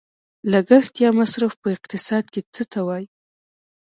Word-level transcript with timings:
لګښت 0.51 0.93
یا 1.03 1.09
مصرف 1.19 1.53
په 1.61 1.67
اقتصاد 1.75 2.23
کې 2.33 2.41
څه 2.55 2.63
ته 2.71 2.79
وايي؟ 2.87 3.05